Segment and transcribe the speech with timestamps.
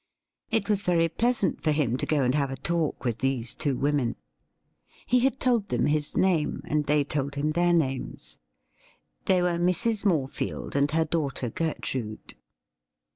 [0.49, 3.77] It was very pleasant for him to go and have a talk with these two
[3.77, 4.15] women.
[5.05, 8.39] He had told them his name, and they told him their names.
[9.25, 10.03] They were Mrs.
[10.03, 12.33] Morefield and her daughter Gertrude.